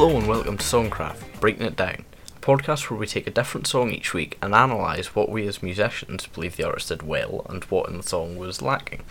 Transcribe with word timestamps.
Hello 0.00 0.16
and 0.16 0.28
welcome 0.28 0.56
to 0.56 0.62
Songcraft, 0.64 1.40
Breaking 1.40 1.66
It 1.66 1.74
Down, 1.74 2.04
a 2.36 2.40
podcast 2.40 2.88
where 2.88 3.00
we 3.00 3.08
take 3.08 3.26
a 3.26 3.32
different 3.32 3.66
song 3.66 3.90
each 3.90 4.14
week 4.14 4.38
and 4.40 4.54
analyse 4.54 5.12
what 5.16 5.28
we 5.28 5.44
as 5.48 5.60
musicians 5.60 6.28
believe 6.28 6.54
the 6.56 6.62
artist 6.62 6.90
did 6.90 7.02
well 7.02 7.44
and 7.48 7.64
what 7.64 7.90
in 7.90 7.96
the 7.96 8.04
song 8.04 8.36
was 8.36 8.62
lacking. 8.62 9.02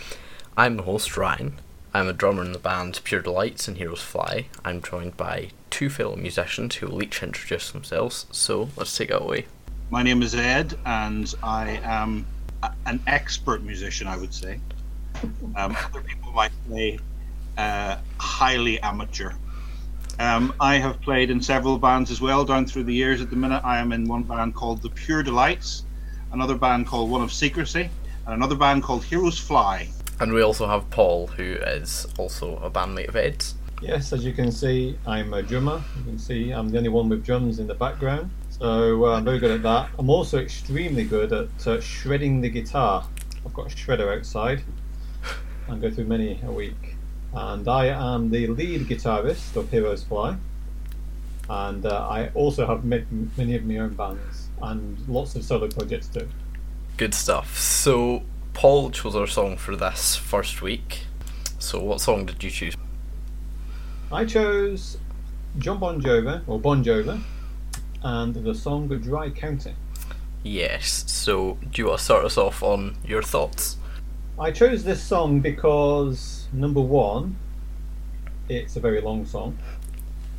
I'm 0.55 0.77
the 0.77 0.83
host, 0.83 1.17
Ryan. 1.17 1.55
I'm 1.93 2.07
a 2.07 2.13
drummer 2.13 2.41
in 2.41 2.53
the 2.53 2.57
band 2.57 3.01
Pure 3.03 3.23
Delights 3.23 3.67
and 3.67 3.75
Heroes 3.75 4.01
Fly. 4.01 4.45
I'm 4.63 4.81
joined 4.81 5.17
by 5.17 5.49
two 5.69 5.89
fellow 5.89 6.15
musicians 6.15 6.75
who 6.75 6.87
will 6.87 7.03
each 7.03 7.21
introduce 7.21 7.69
themselves, 7.69 8.25
so 8.31 8.69
let's 8.77 8.95
take 8.95 9.09
it 9.09 9.21
away. 9.21 9.45
My 9.89 10.03
name 10.03 10.21
is 10.21 10.35
Ed, 10.35 10.73
and 10.85 11.35
I 11.43 11.81
am 11.83 12.25
a- 12.63 12.71
an 12.85 13.01
expert 13.07 13.61
musician, 13.61 14.07
I 14.07 14.15
would 14.15 14.33
say. 14.33 14.61
Um, 15.53 15.75
other 15.85 15.99
people 15.99 16.31
might 16.31 16.53
say 16.69 16.99
uh, 17.57 17.97
highly 18.19 18.79
amateur. 18.79 19.33
Um, 20.19 20.51
I 20.59 20.79
have 20.79 20.99
played 21.01 21.29
in 21.29 21.39
several 21.39 21.77
bands 21.77 22.09
as 22.09 22.19
well 22.19 22.43
down 22.43 22.65
through 22.65 22.85
the 22.85 22.93
years. 22.93 23.21
At 23.21 23.29
the 23.29 23.35
minute, 23.35 23.61
I 23.63 23.77
am 23.77 23.91
in 23.91 24.07
one 24.07 24.23
band 24.23 24.55
called 24.55 24.81
The 24.81 24.89
Pure 24.89 25.23
Delights, 25.23 25.85
another 26.31 26.55
band 26.55 26.87
called 26.87 27.11
One 27.11 27.21
of 27.21 27.31
Secrecy, 27.31 27.89
and 28.25 28.33
another 28.33 28.55
band 28.55 28.81
called 28.81 29.03
Heroes 29.03 29.37
Fly. 29.37 29.89
And 30.19 30.33
we 30.33 30.41
also 30.41 30.67
have 30.67 30.89
Paul, 30.89 31.27
who 31.27 31.43
is 31.43 32.07
also 32.17 32.57
a 32.57 32.71
bandmate 32.71 33.09
of 33.09 33.15
Ed's. 33.15 33.53
Yes, 33.79 34.11
as 34.11 34.25
you 34.25 34.33
can 34.33 34.51
see, 34.51 34.97
I'm 35.05 35.35
a 35.35 35.43
drummer. 35.43 35.83
You 35.99 36.03
can 36.05 36.17
see 36.17 36.49
I'm 36.49 36.69
the 36.69 36.79
only 36.79 36.89
one 36.89 37.09
with 37.09 37.23
drums 37.23 37.59
in 37.59 37.67
the 37.67 37.75
background. 37.75 38.31
So 38.49 39.05
uh, 39.05 39.15
I'm 39.15 39.23
very 39.23 39.37
good 39.37 39.51
at 39.51 39.61
that. 39.61 39.91
I'm 39.99 40.09
also 40.09 40.39
extremely 40.39 41.03
good 41.03 41.31
at 41.31 41.67
uh, 41.67 41.79
shredding 41.79 42.41
the 42.41 42.49
guitar. 42.49 43.07
I've 43.45 43.53
got 43.53 43.71
a 43.71 43.75
shredder 43.75 44.17
outside 44.17 44.63
and 45.67 45.79
go 45.79 45.91
through 45.91 46.05
many 46.05 46.41
a 46.43 46.51
week. 46.51 46.96
And 47.33 47.67
I 47.67 47.87
am 47.87 48.29
the 48.29 48.47
lead 48.47 48.87
guitarist 48.87 49.55
of 49.55 49.69
Heroes 49.69 50.03
Fly. 50.03 50.35
And 51.49 51.85
uh, 51.85 52.07
I 52.09 52.29
also 52.33 52.65
have 52.65 52.83
ma- 52.83 52.97
many 53.37 53.55
of 53.55 53.65
my 53.65 53.77
own 53.77 53.93
bands 53.93 54.49
and 54.61 54.97
lots 55.07 55.35
of 55.35 55.43
solo 55.43 55.67
projects 55.67 56.07
too. 56.07 56.27
Good 56.97 57.13
stuff. 57.13 57.57
So, 57.57 58.23
Paul 58.53 58.89
chose 58.89 59.15
our 59.15 59.27
song 59.27 59.55
for 59.57 59.75
this 59.75 60.15
first 60.15 60.61
week. 60.61 61.05
So, 61.59 61.79
what 61.79 62.01
song 62.01 62.25
did 62.25 62.43
you 62.43 62.49
choose? 62.49 62.75
I 64.11 64.25
chose 64.25 64.97
Jon 65.57 65.79
Bon 65.79 66.01
Jovi, 66.01 66.41
or 66.47 66.59
Bon 66.59 66.83
Jovi, 66.83 67.21
and 68.03 68.33
the 68.33 68.55
song 68.55 68.87
Dry 68.87 69.29
County. 69.29 69.73
Yes. 70.43 71.03
So, 71.07 71.57
do 71.71 71.81
you 71.81 71.87
want 71.87 71.99
to 71.99 72.05
start 72.05 72.25
us 72.25 72.37
off 72.37 72.63
on 72.63 72.95
your 73.05 73.21
thoughts? 73.21 73.77
I 74.39 74.51
chose 74.51 74.83
this 74.83 75.01
song 75.01 75.39
because 75.39 76.47
number 76.53 76.79
one, 76.81 77.35
it's 78.49 78.75
a 78.75 78.79
very 78.79 79.01
long 79.01 79.25
song. 79.25 79.57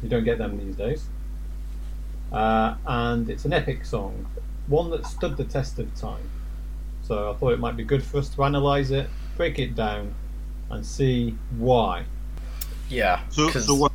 You 0.03 0.09
don't 0.09 0.25
get 0.25 0.39
them 0.39 0.57
these 0.65 0.77
days. 0.77 1.07
Uh, 2.33 2.77
and 2.87 3.29
it's 3.29 3.45
an 3.45 3.53
epic 3.53 3.85
song, 3.85 4.27
one 4.69 4.91
that 4.91 5.05
stood 5.07 5.37
the 5.37 5.45
test 5.45 5.79
of 5.79 5.93
time. 5.95 6.31
So 7.03 7.31
I 7.31 7.35
thought 7.35 7.53
it 7.55 7.59
might 7.59 7.77
be 7.77 7.85
good 7.85 8.03
for 8.03 8.19
us 8.19 8.29
to 8.31 8.43
analyse 8.43 8.91
it, 8.91 9.09
break 9.37 9.59
it 9.59 9.75
down, 9.75 10.15
and 10.71 10.85
see 10.85 11.35
why. 11.57 12.05
Yeah. 12.89 13.21
So, 13.31 13.51
'cause 13.51 13.67
so 13.67 13.75
what? 13.75 13.93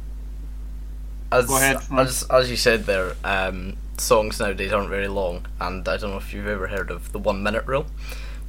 as, 1.31 1.45
go 1.45 1.57
ahead, 1.57 1.77
as 1.91 2.23
as 2.29 2.49
you 2.49 2.57
said 2.57 2.85
there, 2.85 3.15
um, 3.23 3.77
songs 3.97 4.39
nowadays 4.39 4.73
aren't 4.73 4.89
very 4.89 5.07
long, 5.07 5.45
and 5.61 5.87
I 5.87 5.97
don't 5.97 6.11
know 6.11 6.17
if 6.17 6.33
you've 6.33 6.47
ever 6.47 6.67
heard 6.67 6.91
of 6.91 7.11
the 7.11 7.19
one 7.19 7.41
minute 7.43 7.65
rule, 7.67 7.85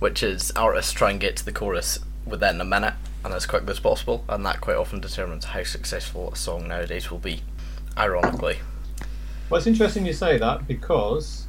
which 0.05 0.23
is 0.23 0.51
artists 0.55 0.93
try 0.93 1.11
and 1.11 1.19
get 1.19 1.35
to 1.35 1.43
the 1.47 1.51
chorus 1.51 1.99
within 2.27 2.61
a 2.61 2.65
minute 2.65 2.93
and 3.25 3.33
as 3.33 3.47
quickly 3.47 3.71
as 3.71 3.81
possible, 3.81 4.23
and 4.29 4.45
that 4.45 4.61
quite 4.61 4.77
often 4.77 5.01
determines 5.01 5.47
how 5.47 5.63
successful 5.63 6.31
a 6.31 6.37
song 6.37 6.69
nowadays 6.69 7.11
will 7.11 7.19
be. 7.19 7.41
Ironically. 7.97 8.59
Well, 9.49 9.57
it's 9.57 9.67
interesting 9.67 10.05
you 10.05 10.13
say 10.13 10.37
that 10.37 10.69
because 10.69 11.47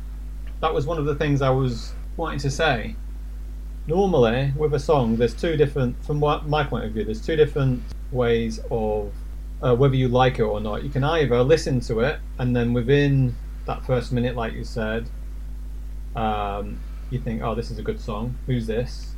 that 0.61 0.73
was 0.73 0.85
one 0.85 0.97
of 0.97 1.03
the 1.03 1.15
things 1.15 1.41
I 1.41 1.49
was 1.49 1.91
wanting 2.15 2.39
to 2.39 2.49
say. 2.49 2.95
Normally, 3.87 4.53
with 4.55 4.73
a 4.73 4.79
song, 4.79 5.17
there's 5.17 5.33
two 5.33 5.57
different, 5.57 6.01
from 6.05 6.19
my 6.19 6.63
point 6.63 6.85
of 6.85 6.93
view, 6.93 7.03
there's 7.03 7.25
two 7.25 7.35
different 7.35 7.83
ways 8.13 8.61
of 8.71 9.11
uh, 9.61 9.75
whether 9.75 9.97
you 9.97 10.07
like 10.07 10.39
it 10.39 10.43
or 10.43 10.61
not. 10.61 10.81
You 10.81 10.89
can 10.89 11.03
either 11.03 11.43
listen 11.43 11.81
to 11.81 11.99
it 11.99 12.21
and 12.39 12.55
then 12.55 12.71
within 12.71 13.35
that 13.65 13.85
first 13.85 14.13
minute, 14.13 14.37
like 14.37 14.53
you 14.53 14.63
said, 14.63 15.09
um, 16.15 16.79
you 17.09 17.19
think, 17.19 17.41
oh, 17.41 17.55
this 17.55 17.71
is 17.71 17.79
a 17.79 17.83
good 17.83 17.99
song. 17.99 18.35
Who's 18.47 18.67
this? 18.67 19.15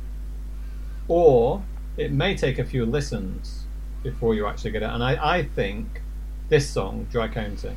Or 1.08 1.62
it 1.96 2.12
may 2.12 2.36
take 2.36 2.58
a 2.58 2.64
few 2.64 2.84
listens 2.84 3.64
before 4.02 4.34
you 4.34 4.46
actually 4.46 4.70
get 4.70 4.82
it. 4.82 4.90
And 4.90 5.02
I, 5.02 5.36
I 5.38 5.42
think 5.44 6.02
this 6.48 6.68
song, 6.68 7.06
Dry 7.10 7.28
County, 7.28 7.72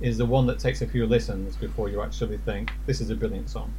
is 0.00 0.18
the 0.18 0.26
one 0.26 0.46
that 0.46 0.58
takes 0.58 0.82
a 0.82 0.86
few 0.86 1.06
listens 1.06 1.56
before 1.56 1.88
you 1.88 2.02
actually 2.02 2.38
think 2.38 2.72
this 2.86 3.00
is 3.00 3.10
a 3.10 3.14
brilliant 3.14 3.48
song. 3.48 3.72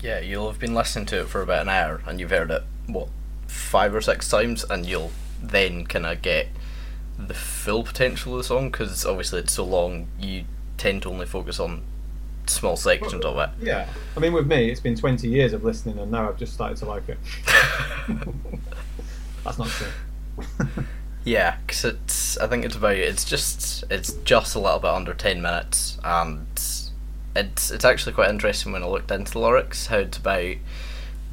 Yeah, 0.00 0.20
you'll 0.20 0.48
have 0.48 0.58
been 0.58 0.74
listening 0.74 1.06
to 1.06 1.20
it 1.20 1.28
for 1.28 1.40
about 1.40 1.62
an 1.62 1.68
hour, 1.68 2.02
and 2.06 2.20
you've 2.20 2.30
heard 2.30 2.50
it 2.50 2.62
what 2.86 3.08
five 3.46 3.94
or 3.94 4.00
six 4.00 4.28
times, 4.28 4.64
and 4.64 4.84
you'll 4.84 5.12
then 5.42 5.86
kind 5.86 6.04
of 6.04 6.20
get 6.20 6.48
the 7.16 7.34
full 7.34 7.84
potential 7.84 8.32
of 8.32 8.38
the 8.38 8.44
song 8.44 8.70
because 8.70 9.06
obviously 9.06 9.40
it's 9.40 9.54
so 9.54 9.64
long. 9.64 10.08
You 10.18 10.44
tend 10.76 11.02
to 11.02 11.10
only 11.10 11.26
focus 11.26 11.60
on 11.60 11.82
small 12.50 12.76
sections 12.76 13.24
of 13.24 13.38
it. 13.38 13.50
Yeah. 13.60 13.88
I 14.16 14.20
mean, 14.20 14.32
with 14.32 14.46
me, 14.46 14.70
it's 14.70 14.80
been 14.80 14.96
20 14.96 15.28
years 15.28 15.52
of 15.52 15.64
listening, 15.64 15.98
and 15.98 16.10
now 16.10 16.28
I've 16.28 16.38
just 16.38 16.52
started 16.52 16.76
to 16.78 16.86
like 16.86 17.08
it. 17.08 17.18
That's 19.44 19.58
not 19.58 19.68
true. 19.68 19.88
Yeah, 21.24 21.56
because 21.66 21.84
it's. 21.84 22.36
I 22.38 22.46
think 22.46 22.64
it's 22.64 22.76
about. 22.76 22.96
It's 22.96 23.24
just. 23.24 23.84
It's 23.90 24.12
just 24.24 24.54
a 24.54 24.58
little 24.60 24.78
bit 24.78 24.90
under 24.90 25.14
ten 25.14 25.40
minutes, 25.40 25.98
and 26.04 26.46
it's. 27.34 27.70
It's 27.70 27.84
actually 27.84 28.12
quite 28.12 28.30
interesting 28.30 28.72
when 28.72 28.82
I 28.82 28.86
looked 28.86 29.10
into 29.10 29.32
the 29.32 29.38
lyrics 29.38 29.86
how 29.86 29.98
it's 29.98 30.18
about 30.18 30.56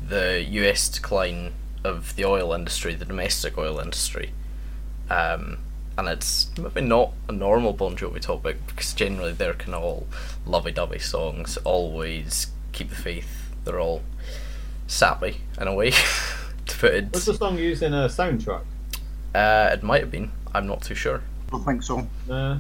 the 0.07 0.45
U.S. 0.49 0.87
decline 0.89 1.51
of 1.83 2.15
the 2.15 2.25
oil 2.25 2.53
industry, 2.53 2.95
the 2.95 3.05
domestic 3.05 3.57
oil 3.57 3.79
industry, 3.79 4.31
um, 5.09 5.57
and 5.97 6.07
it's 6.07 6.49
maybe 6.57 6.81
not 6.81 7.11
a 7.27 7.31
normal 7.31 7.73
Bon 7.73 7.95
Jovi 7.95 8.19
topic 8.21 8.57
because 8.67 8.93
generally 8.93 9.33
they're 9.33 9.53
kind 9.53 9.75
of 9.75 9.83
all 9.83 10.07
lovey-dovey 10.45 10.99
songs, 10.99 11.57
always 11.57 12.47
keep 12.71 12.89
the 12.89 12.95
faith. 12.95 13.51
They're 13.65 13.79
all 13.79 14.01
sappy 14.87 15.41
in 15.59 15.67
a 15.67 15.73
way. 15.75 15.91
to 16.65 16.77
put 16.77 16.93
it, 16.93 17.13
Was 17.13 17.25
the 17.25 17.33
song 17.33 17.57
used 17.57 17.83
in 17.83 17.93
a 17.93 18.07
soundtrack? 18.07 18.63
uh, 19.35 19.69
it 19.73 19.83
might 19.83 20.01
have 20.01 20.11
been. 20.11 20.31
I'm 20.53 20.67
not 20.67 20.81
too 20.81 20.95
sure. 20.95 21.21
I 21.47 21.51
don't 21.51 21.63
think 21.65 21.83
so. 21.83 22.07
Uh, 22.29 22.57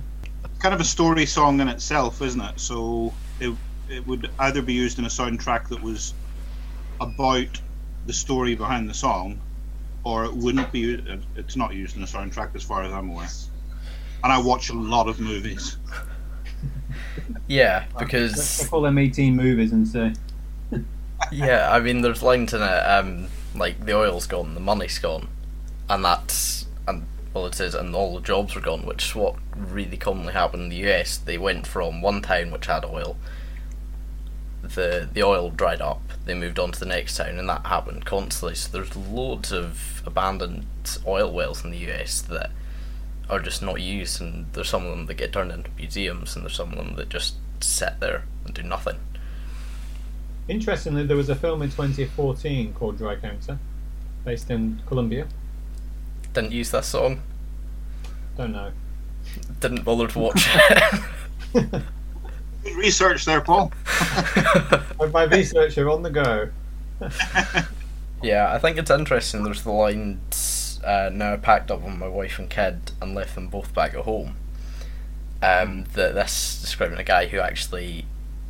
kind 0.59 0.73
of 0.75 0.79
a 0.81 0.85
story 0.85 1.25
song 1.25 1.59
in 1.59 1.67
itself, 1.67 2.21
isn't 2.21 2.39
it? 2.41 2.59
So 2.59 3.13
it, 3.39 3.55
it 3.89 4.05
would 4.07 4.29
either 4.39 4.61
be 4.61 4.73
used 4.73 4.99
in 4.99 5.05
a 5.05 5.09
soundtrack 5.09 5.67
that 5.69 5.81
was 5.81 6.13
about 6.99 7.59
the 8.05 8.13
story 8.13 8.55
behind 8.55 8.87
the 8.89 8.93
song, 8.93 9.39
or 10.03 10.25
it 10.25 10.33
wouldn't 10.33 10.71
be. 10.71 11.03
It's 11.35 11.55
not 11.55 11.73
used 11.73 11.97
in 11.97 12.03
a 12.03 12.07
soundtrack, 12.07 12.55
as 12.55 12.63
far 12.63 12.83
as 12.83 12.91
I'm 12.91 13.09
aware. 13.09 13.29
And 14.23 14.31
I 14.31 14.39
watch 14.39 14.69
a 14.69 14.73
lot 14.73 15.07
of 15.07 15.19
movies. 15.19 15.77
Yeah, 17.47 17.85
because. 17.99 18.31
I 18.31 18.35
because 18.35 18.69
call 18.69 18.81
them 18.81 18.97
18 18.97 19.35
movies 19.35 19.73
and 19.73 19.85
say, 19.87 20.13
yeah, 21.31 21.69
I 21.71 21.79
mean, 21.79 22.01
there's 22.01 22.23
lines 22.23 22.53
in 22.53 22.61
it, 22.61 22.65
um, 22.65 23.27
like 23.55 23.85
the 23.85 23.93
oil's 23.93 24.25
gone, 24.25 24.53
the 24.53 24.61
money's 24.61 24.99
gone, 24.99 25.27
and 25.89 26.05
that's 26.05 26.65
and 26.87 27.05
well, 27.33 27.45
it 27.45 27.55
says, 27.55 27.75
and 27.75 27.93
all 27.93 28.15
the 28.15 28.21
jobs 28.21 28.55
are 28.55 28.61
gone, 28.61 28.85
which 28.85 29.09
is 29.09 29.15
what 29.15 29.35
really 29.55 29.97
commonly 29.97 30.33
happened 30.33 30.63
in 30.63 30.69
the 30.69 30.89
US. 30.89 31.17
They 31.17 31.37
went 31.37 31.67
from 31.67 32.01
one 32.01 32.21
town 32.21 32.51
which 32.51 32.67
had 32.67 32.85
oil, 32.85 33.17
the 34.61 35.09
the 35.11 35.23
oil 35.23 35.49
dried 35.49 35.81
up, 35.81 36.01
they 36.25 36.33
moved 36.33 36.59
on 36.59 36.71
to 36.71 36.79
the 36.79 36.85
next 36.85 37.17
town, 37.17 37.37
and 37.39 37.49
that 37.49 37.65
happened 37.65 38.05
constantly. 38.05 38.55
So 38.55 38.71
there's 38.71 38.95
loads 38.95 39.51
of 39.51 40.01
abandoned 40.05 40.65
oil 41.05 41.31
wells 41.31 41.63
in 41.63 41.71
the 41.71 41.91
US 41.91 42.21
that 42.21 42.51
are 43.29 43.39
just 43.39 43.61
not 43.61 43.81
used, 43.81 44.21
and 44.21 44.45
there's 44.53 44.69
some 44.69 44.85
of 44.85 44.91
them 44.91 45.05
that 45.07 45.15
get 45.15 45.33
turned 45.33 45.51
into 45.51 45.71
museums, 45.77 46.35
and 46.35 46.45
there's 46.45 46.55
some 46.55 46.71
of 46.71 46.77
them 46.77 46.95
that 46.95 47.09
just 47.09 47.35
sit 47.59 47.99
there 47.99 48.23
and 48.45 48.53
do 48.53 48.63
nothing. 48.63 48.97
Interestingly, 50.47 51.05
there 51.05 51.17
was 51.17 51.29
a 51.29 51.35
film 51.35 51.61
in 51.61 51.69
2014 51.69 52.73
called 52.73 52.97
Dry 52.97 53.15
County, 53.15 53.57
based 54.25 54.49
in 54.49 54.81
Colombia. 54.87 55.27
Didn't 56.33 56.51
use 56.51 56.71
that 56.71 56.85
song. 56.85 57.21
Don't 58.37 58.53
know. 58.53 58.71
Didn't 59.59 59.83
bother 59.83 60.07
to 60.07 60.19
watch 60.19 60.47
it. 60.47 61.81
Good 62.81 62.87
research 62.87 63.25
there, 63.25 63.41
Paul. 63.41 63.71
My 65.13 65.23
researcher 65.23 65.87
on 65.87 66.01
the 66.01 66.09
go. 66.09 66.49
yeah, 68.23 68.51
I 68.51 68.57
think 68.57 68.79
it's 68.79 68.89
interesting. 68.89 69.43
There's 69.43 69.61
the 69.61 69.71
lines 69.71 70.81
uh, 70.83 71.11
now 71.13 71.33
I 71.33 71.37
packed 71.37 71.69
up 71.69 71.81
with 71.81 71.93
my 71.93 72.07
wife 72.07 72.39
and 72.39 72.49
kid 72.49 72.91
and 72.99 73.13
left 73.13 73.35
them 73.35 73.49
both 73.49 73.71
back 73.75 73.93
at 73.93 74.05
home. 74.05 74.35
Um, 75.43 75.85
that 75.93 76.15
this 76.15 76.59
describing 76.59 76.97
a 76.97 77.03
guy 77.03 77.27
who 77.27 77.39
actually, 77.39 78.05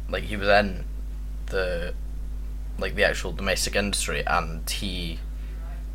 like, 0.07 0.23
he 0.23 0.37
was 0.37 0.47
in 0.47 0.85
the, 1.47 1.93
like, 2.79 2.95
the 2.95 3.03
actual 3.03 3.33
domestic 3.33 3.75
industry, 3.75 4.23
and 4.25 4.69
he 4.69 5.19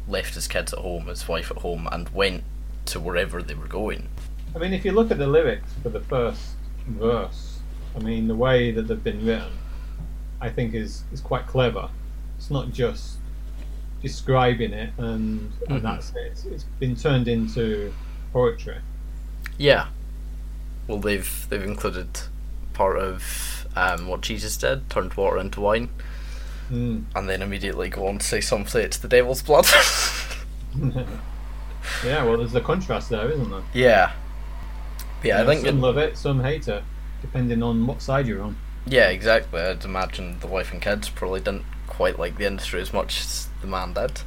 left 0.06 0.34
his 0.34 0.46
kids 0.46 0.74
at 0.74 0.80
home, 0.80 1.06
his 1.06 1.26
wife 1.26 1.50
at 1.50 1.58
home, 1.58 1.88
and 1.90 2.10
went 2.10 2.44
to 2.84 3.00
wherever 3.00 3.42
they 3.42 3.54
were 3.54 3.66
going 3.66 4.08
I 4.56 4.58
mean, 4.58 4.72
if 4.72 4.86
you 4.86 4.92
look 4.92 5.10
at 5.10 5.18
the 5.18 5.26
lyrics 5.26 5.70
for 5.82 5.90
the 5.90 6.00
first 6.00 6.40
verse, 6.86 7.55
I 7.96 7.98
mean, 8.00 8.28
the 8.28 8.34
way 8.34 8.70
that 8.72 8.82
they've 8.88 9.02
been 9.02 9.24
written, 9.24 9.52
I 10.40 10.50
think 10.50 10.74
is 10.74 11.04
is 11.12 11.20
quite 11.20 11.46
clever. 11.46 11.88
It's 12.36 12.50
not 12.50 12.70
just 12.72 13.16
describing 14.02 14.72
it 14.74 14.90
and, 14.98 15.50
and 15.68 15.78
Mhm. 15.80 15.82
that's 15.82 16.10
it. 16.10 16.16
It's, 16.32 16.44
it's 16.44 16.64
been 16.78 16.94
turned 16.94 17.26
into 17.28 17.92
poetry. 18.32 18.76
Yeah. 19.58 19.86
Well, 20.86 20.98
they've 21.00 21.46
they've 21.48 21.62
included 21.64 22.20
part 22.74 22.98
of 22.98 23.66
um, 23.74 24.06
what 24.08 24.20
Jesus 24.20 24.56
did, 24.56 24.88
turned 24.90 25.14
water 25.14 25.38
into 25.38 25.60
wine, 25.60 25.88
Mm. 26.70 27.04
and 27.14 27.28
then 27.28 27.42
immediately 27.42 27.88
go 27.88 28.06
on 28.08 28.18
to 28.18 28.26
say 28.26 28.40
some 28.40 28.66
say 28.66 28.82
it's 28.82 28.98
the 28.98 29.08
devil's 29.08 29.40
blood. 29.42 29.66
yeah, 32.04 32.24
well, 32.24 32.36
there's 32.38 32.54
a 32.54 32.60
contrast 32.60 33.08
there, 33.10 33.30
isn't 33.30 33.50
there? 33.50 33.62
yeah. 33.72 34.12
Yeah, 35.22 35.42
I 35.42 35.46
think 35.46 35.64
some 35.66 35.78
it- 35.78 35.80
love 35.80 35.96
it, 35.96 36.16
some 36.16 36.42
hate 36.42 36.68
it, 36.68 36.82
depending 37.26 37.62
on 37.62 37.86
what 37.86 38.02
side 38.02 38.26
you're 38.26 38.42
on. 38.42 38.56
Yeah, 38.86 39.08
exactly. 39.08 39.60
I'd 39.60 39.84
imagine 39.84 40.38
the 40.40 40.46
wife 40.46 40.72
and 40.72 40.80
kids 40.80 41.08
probably 41.08 41.40
didn't 41.40 41.64
quite 41.86 42.18
like 42.18 42.38
the 42.38 42.46
industry 42.46 42.80
as 42.80 42.92
much 42.92 43.20
as 43.20 43.48
the 43.60 43.66
man 43.66 43.92
did. 43.92 44.20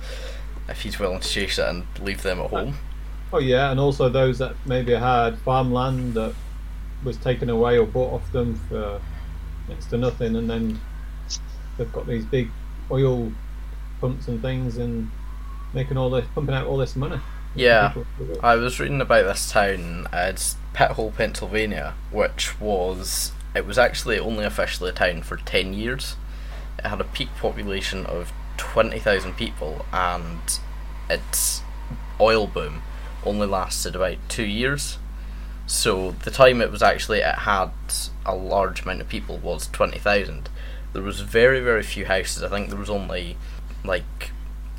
If 0.67 0.81
he's 0.81 0.99
willing 0.99 1.19
to 1.19 1.27
chase 1.27 1.57
it 1.57 1.67
and 1.67 1.85
leave 1.99 2.21
them 2.21 2.39
at 2.39 2.45
uh, 2.45 2.49
home. 2.49 2.77
Oh 3.31 3.39
yeah, 3.39 3.71
and 3.71 3.79
also 3.79 4.09
those 4.09 4.37
that 4.39 4.55
maybe 4.65 4.93
had 4.93 5.37
farmland 5.39 6.13
that 6.15 6.33
was 7.03 7.17
taken 7.17 7.49
away 7.49 7.77
or 7.77 7.85
bought 7.85 8.13
off 8.13 8.31
them 8.31 8.55
for 8.67 9.01
next 9.67 9.87
to 9.87 9.97
nothing, 9.97 10.35
and 10.35 10.49
then 10.49 10.79
they've 11.77 11.91
got 11.91 12.05
these 12.07 12.25
big 12.25 12.49
oil 12.91 13.31
pumps 14.01 14.27
and 14.27 14.41
things 14.41 14.77
and 14.77 15.09
making 15.73 15.97
all 15.97 16.09
this, 16.09 16.25
pumping 16.33 16.55
out 16.55 16.67
all 16.67 16.77
this 16.77 16.95
money. 16.95 17.19
Yeah. 17.55 17.93
I 18.41 18.55
was 18.55 18.79
reading 18.79 19.01
about 19.01 19.25
this 19.25 19.51
town. 19.51 20.07
Uh, 20.13 20.27
it's 20.29 20.55
Pithole, 20.73 21.15
Pennsylvania, 21.15 21.95
which 22.11 22.59
was 22.59 23.31
it 23.55 23.65
was 23.65 23.77
actually 23.77 24.19
only 24.19 24.45
officially 24.45 24.91
a 24.91 24.93
town 24.93 25.23
for 25.23 25.37
ten 25.37 25.73
years. 25.73 26.15
It 26.77 26.85
had 26.85 27.01
a 27.01 27.05
peak 27.05 27.29
population 27.39 28.05
of 28.05 28.31
twenty 28.57 28.99
thousand 28.99 29.35
people, 29.35 29.85
and 29.91 30.59
its 31.09 31.61
oil 32.21 32.47
boom 32.47 32.83
only 33.25 33.47
lasted 33.47 33.95
about 33.95 34.17
two 34.29 34.45
years. 34.45 34.97
So 35.65 36.11
the 36.11 36.31
time 36.31 36.61
it 36.61 36.71
was 36.71 36.81
actually 36.81 37.19
it 37.19 37.35
had 37.39 37.71
a 38.25 38.35
large 38.35 38.83
amount 38.83 39.01
of 39.01 39.09
people 39.09 39.37
was 39.37 39.67
twenty 39.67 39.99
thousand. 39.99 40.49
There 40.93 41.03
was 41.03 41.21
very 41.21 41.59
very 41.59 41.83
few 41.83 42.05
houses. 42.05 42.43
I 42.43 42.49
think 42.49 42.69
there 42.69 42.79
was 42.79 42.89
only 42.89 43.37
like 43.83 44.31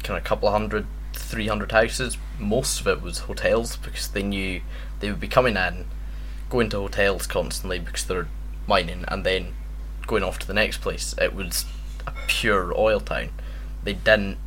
kind 0.02 0.16
of 0.18 0.24
a 0.24 0.28
couple 0.28 0.48
of 0.48 0.54
hundred, 0.54 0.86
three 1.30 1.46
hundred 1.46 1.72
houses. 1.72 2.18
Most 2.38 2.80
of 2.80 2.86
it 2.88 3.00
was 3.00 3.20
hotels 3.20 3.76
because 3.76 4.08
they 4.08 4.22
knew 4.22 4.60
they 4.98 5.10
would 5.10 5.20
be 5.20 5.28
coming 5.28 5.56
in, 5.56 5.86
going 6.50 6.68
to 6.70 6.78
hotels 6.78 7.26
constantly 7.26 7.78
because 7.78 8.04
they're 8.04 8.28
mining, 8.66 9.04
and 9.08 9.24
then 9.24 9.54
going 10.06 10.24
off 10.24 10.38
to 10.40 10.46
the 10.46 10.54
next 10.54 10.78
place. 10.78 11.14
It 11.18 11.34
was 11.34 11.64
a 12.06 12.12
pure 12.26 12.76
oil 12.76 13.00
town. 13.00 13.30
They 13.84 13.94
didn't 13.94 14.38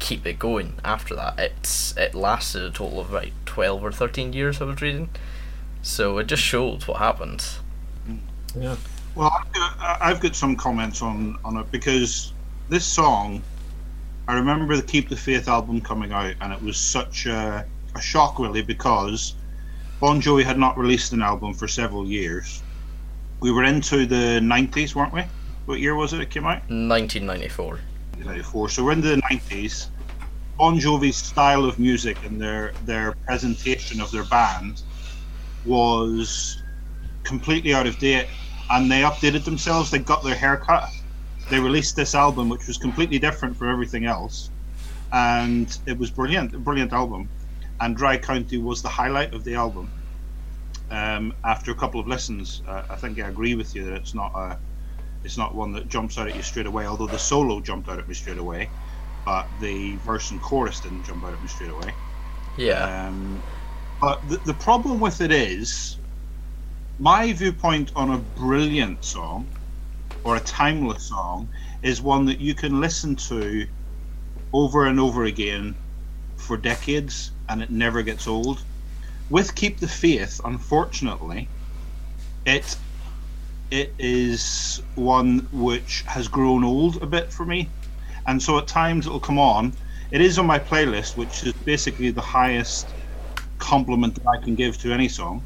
keep 0.00 0.26
it 0.26 0.38
going 0.38 0.74
after 0.84 1.14
that. 1.14 1.38
It's 1.38 1.96
it 1.96 2.14
lasted 2.14 2.62
a 2.62 2.70
total 2.70 3.00
of 3.00 3.10
about 3.10 3.28
twelve 3.46 3.84
or 3.84 3.92
thirteen 3.92 4.32
years. 4.32 4.60
I 4.60 4.64
was 4.64 4.82
reading, 4.82 5.10
so 5.80 6.18
it 6.18 6.26
just 6.26 6.42
shows 6.42 6.88
what 6.88 6.98
happened. 6.98 7.44
Mm. 8.08 8.18
Yeah. 8.58 8.76
Well, 9.14 9.30
I've 9.38 9.52
got, 9.52 10.00
I've 10.00 10.20
got 10.20 10.34
some 10.34 10.56
comments 10.56 11.02
on, 11.02 11.38
on 11.44 11.58
it 11.58 11.70
because 11.70 12.32
this 12.70 12.86
song, 12.86 13.42
I 14.28 14.34
remember 14.34 14.76
the 14.76 14.82
Keep 14.82 15.08
the 15.08 15.16
Faith 15.16 15.48
album 15.48 15.80
coming 15.80 16.12
out, 16.12 16.34
and 16.40 16.52
it 16.52 16.62
was 16.62 16.76
such 16.76 17.26
a, 17.26 17.66
a 17.94 18.00
shock, 18.00 18.38
really, 18.38 18.62
because 18.62 19.34
Bon 20.00 20.20
Jovi 20.20 20.44
had 20.44 20.58
not 20.58 20.78
released 20.78 21.12
an 21.12 21.22
album 21.22 21.54
for 21.54 21.66
several 21.66 22.06
years. 22.06 22.62
We 23.40 23.50
were 23.50 23.64
into 23.64 24.06
the 24.06 24.40
90s, 24.40 24.94
weren't 24.94 25.12
we? 25.12 25.24
What 25.66 25.80
year 25.80 25.94
was 25.94 26.12
it 26.12 26.20
it 26.20 26.30
came 26.30 26.44
out? 26.44 26.68
Nineteen 26.70 27.26
ninety 27.26 27.48
four. 27.48 27.78
1994. 28.18 28.68
So 28.68 28.84
we're 28.84 28.92
into 28.92 29.08
the 29.08 29.22
90s. 29.22 29.88
Bon 30.58 30.78
Jovi's 30.78 31.16
style 31.16 31.64
of 31.64 31.78
music 31.78 32.16
and 32.24 32.40
their 32.40 32.72
their 32.84 33.12
presentation 33.26 34.00
of 34.00 34.10
their 34.10 34.24
band 34.24 34.82
was 35.64 36.62
completely 37.24 37.74
out 37.74 37.86
of 37.86 37.98
date, 37.98 38.28
and 38.70 38.90
they 38.90 39.02
updated 39.02 39.44
themselves. 39.44 39.90
They 39.90 39.98
got 39.98 40.22
their 40.22 40.34
haircut. 40.34 40.88
They 41.48 41.60
released 41.60 41.96
this 41.96 42.14
album, 42.14 42.48
which 42.48 42.66
was 42.66 42.78
completely 42.78 43.18
different 43.18 43.56
from 43.56 43.68
everything 43.68 44.06
else, 44.06 44.50
and 45.12 45.76
it 45.86 45.98
was 45.98 46.10
brilliant, 46.10 46.54
a 46.54 46.58
brilliant 46.58 46.92
album. 46.92 47.28
And 47.80 47.96
Dry 47.96 48.16
County 48.16 48.58
was 48.58 48.80
the 48.80 48.88
highlight 48.88 49.34
of 49.34 49.44
the 49.44 49.54
album. 49.54 49.90
Um, 50.90 51.34
after 51.44 51.70
a 51.72 51.74
couple 51.74 52.00
of 52.00 52.06
listens, 52.06 52.62
uh, 52.68 52.82
I 52.88 52.96
think 52.96 53.18
I 53.18 53.28
agree 53.28 53.54
with 53.54 53.74
you 53.74 53.84
that 53.86 53.94
it's 53.94 54.14
not 54.14 54.32
a 54.34 54.58
it's 55.24 55.36
not 55.38 55.54
one 55.54 55.72
that 55.72 55.88
jumps 55.88 56.18
out 56.18 56.28
at 56.28 56.36
you 56.36 56.42
straight 56.42 56.66
away. 56.66 56.86
Although 56.86 57.06
the 57.06 57.18
solo 57.18 57.60
jumped 57.60 57.88
out 57.88 57.98
at 57.98 58.08
me 58.08 58.14
straight 58.14 58.38
away, 58.38 58.70
but 59.24 59.48
the 59.58 59.96
verse 59.96 60.30
and 60.30 60.40
chorus 60.40 60.80
didn't 60.80 61.04
jump 61.04 61.24
out 61.24 61.32
at 61.32 61.40
me 61.42 61.48
straight 61.48 61.70
away. 61.70 61.94
Yeah. 62.56 63.06
Um, 63.06 63.42
but 64.00 64.28
the, 64.28 64.36
the 64.38 64.54
problem 64.54 65.00
with 65.00 65.20
it 65.20 65.30
is, 65.30 65.98
my 66.98 67.32
viewpoint 67.32 67.92
on 67.96 68.10
a 68.10 68.18
brilliant 68.18 69.04
song 69.04 69.46
or 70.24 70.36
a 70.36 70.40
timeless 70.40 71.04
song 71.04 71.48
is 71.82 72.00
one 72.00 72.26
that 72.26 72.40
you 72.40 72.54
can 72.54 72.80
listen 72.80 73.16
to 73.16 73.66
over 74.52 74.86
and 74.86 75.00
over 75.00 75.24
again 75.24 75.74
for 76.36 76.56
decades 76.56 77.32
and 77.48 77.62
it 77.62 77.70
never 77.70 78.02
gets 78.02 78.26
old. 78.26 78.62
With 79.30 79.54
Keep 79.54 79.80
the 79.80 79.88
Faith, 79.88 80.40
unfortunately, 80.44 81.48
it 82.44 82.76
it 83.70 83.94
is 83.98 84.82
one 84.96 85.48
which 85.50 86.02
has 86.02 86.28
grown 86.28 86.62
old 86.62 87.02
a 87.02 87.06
bit 87.06 87.32
for 87.32 87.46
me. 87.46 87.70
And 88.26 88.42
so 88.42 88.58
at 88.58 88.66
times 88.66 89.06
it'll 89.06 89.18
come 89.18 89.38
on. 89.38 89.72
It 90.10 90.20
is 90.20 90.38
on 90.38 90.46
my 90.46 90.58
playlist, 90.58 91.16
which 91.16 91.42
is 91.44 91.54
basically 91.54 92.10
the 92.10 92.20
highest 92.20 92.86
compliment 93.58 94.14
that 94.16 94.26
I 94.26 94.36
can 94.36 94.54
give 94.54 94.76
to 94.82 94.92
any 94.92 95.08
song. 95.08 95.42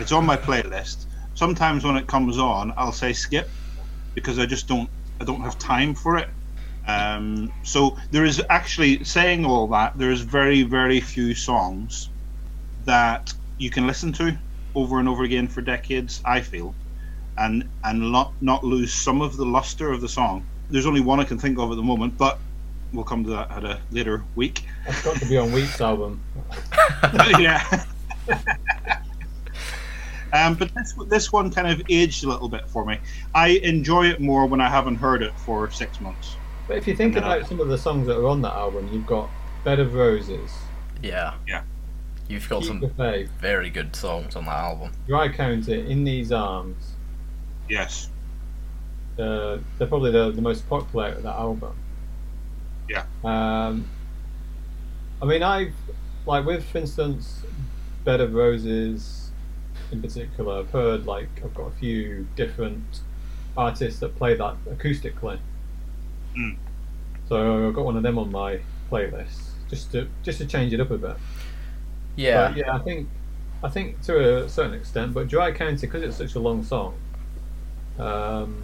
It's 0.00 0.10
on 0.10 0.26
my 0.26 0.36
playlist. 0.36 1.06
Sometimes 1.36 1.84
when 1.84 1.96
it 1.96 2.08
comes 2.08 2.36
on, 2.36 2.74
I'll 2.76 2.90
say 2.90 3.12
skip 3.12 3.48
because 4.22 4.38
I 4.38 4.46
just 4.46 4.68
don't 4.68 4.88
I 5.20 5.24
don't 5.24 5.40
have 5.40 5.58
time 5.58 5.94
for 5.94 6.16
it. 6.16 6.28
Um, 6.86 7.52
so 7.64 7.98
there 8.10 8.24
is 8.24 8.42
actually 8.48 9.04
saying 9.04 9.44
all 9.44 9.66
that. 9.68 9.98
There 9.98 10.10
is 10.10 10.22
very 10.22 10.62
very 10.62 11.00
few 11.00 11.34
songs 11.34 12.08
that 12.84 13.32
you 13.58 13.70
can 13.70 13.86
listen 13.86 14.12
to 14.14 14.36
over 14.74 14.98
and 14.98 15.08
over 15.08 15.24
again 15.24 15.48
for 15.48 15.60
decades. 15.60 16.20
I 16.24 16.40
feel, 16.40 16.74
and 17.36 17.68
and 17.84 18.12
not 18.12 18.32
not 18.40 18.64
lose 18.64 18.92
some 18.92 19.20
of 19.20 19.36
the 19.36 19.46
luster 19.46 19.92
of 19.92 20.00
the 20.00 20.08
song. 20.08 20.46
There's 20.70 20.86
only 20.86 21.00
one 21.00 21.20
I 21.20 21.24
can 21.24 21.38
think 21.38 21.58
of 21.58 21.70
at 21.70 21.76
the 21.76 21.82
moment, 21.82 22.16
but 22.16 22.38
we'll 22.92 23.04
come 23.04 23.24
to 23.24 23.30
that 23.30 23.50
at 23.50 23.64
a 23.64 23.80
later 23.90 24.24
week. 24.34 24.64
That's 24.86 25.02
got 25.02 25.16
to 25.16 25.26
be 25.26 25.36
on 25.36 25.52
Week's 25.52 25.80
album. 25.80 26.22
yeah. 27.38 27.84
um, 30.32 30.54
but 30.54 30.74
this 30.74 30.94
this 31.06 31.32
one 31.32 31.50
kind 31.50 31.68
of 31.68 31.82
aged 31.88 32.24
a 32.24 32.28
little 32.28 32.48
bit 32.48 32.68
for 32.68 32.84
me. 32.84 32.98
I 33.34 33.48
enjoy 33.62 34.06
it 34.06 34.20
more 34.20 34.46
when 34.46 34.60
I 34.60 34.68
haven't 34.68 34.96
heard 34.96 35.22
it 35.22 35.32
for 35.38 35.70
six 35.70 36.00
months. 36.00 36.36
But 36.66 36.76
if 36.76 36.86
you 36.86 36.94
think 36.94 37.16
And 37.16 37.24
then 37.24 37.32
about 37.32 37.48
some 37.48 37.60
of 37.60 37.68
the 37.68 37.78
songs 37.78 38.06
that 38.06 38.18
are 38.18 38.26
on 38.26 38.42
that 38.42 38.52
album, 38.52 38.90
you've 38.92 39.06
got 39.06 39.30
Bed 39.64 39.80
of 39.80 39.94
Roses, 39.94 40.52
Yeah. 41.02 41.34
Yeah. 41.46 41.62
You've 42.28 42.48
got 42.48 42.62
Keep 42.62 42.68
some 42.68 43.28
very 43.40 43.70
good 43.70 43.96
songs 43.96 44.36
on 44.36 44.44
that 44.44 44.58
album. 44.58 44.92
Dry 45.06 45.30
County, 45.30 45.90
In 45.90 46.04
These 46.04 46.30
Arms. 46.30 46.92
Yes. 47.70 48.10
Uh, 49.18 49.58
they're 49.78 49.88
probably 49.88 50.10
the, 50.12 50.30
the 50.30 50.42
most 50.42 50.68
popular 50.68 51.08
of 51.08 51.22
that 51.22 51.34
album. 51.34 51.74
Yeah. 52.88 53.04
Um, 53.24 53.88
I 55.22 55.24
mean, 55.24 55.42
I've 55.42 55.74
like 56.26 56.44
with, 56.44 56.64
for 56.64 56.78
instance, 56.78 57.42
Bed 58.04 58.20
of 58.20 58.34
Roses, 58.34 59.17
in 59.92 60.02
particular. 60.02 60.60
I've 60.60 60.70
heard 60.70 61.06
like 61.06 61.28
I've 61.44 61.54
got 61.54 61.68
a 61.68 61.72
few 61.72 62.26
different 62.36 63.00
artists 63.56 64.00
that 64.00 64.16
play 64.16 64.34
that 64.34 64.56
acoustically. 64.66 65.38
Mm. 66.36 66.56
So 67.28 67.68
I've 67.68 67.74
got 67.74 67.84
one 67.84 67.96
of 67.96 68.02
them 68.02 68.18
on 68.18 68.30
my 68.30 68.60
playlist 68.90 69.48
just 69.68 69.92
to 69.92 70.08
just 70.22 70.38
to 70.38 70.46
change 70.46 70.72
it 70.72 70.80
up 70.80 70.90
a 70.90 70.98
bit. 70.98 71.16
Yeah. 72.16 72.48
But 72.48 72.56
yeah, 72.56 72.74
I 72.74 72.78
think 72.78 73.08
I 73.62 73.68
think 73.68 74.00
to 74.02 74.44
a 74.44 74.48
certain 74.48 74.74
extent, 74.74 75.14
but 75.14 75.28
Dry 75.28 75.52
County 75.52 75.86
because 75.86 76.02
it's 76.02 76.16
such 76.16 76.34
a 76.34 76.40
long 76.40 76.62
song, 76.62 76.94
um, 77.98 78.62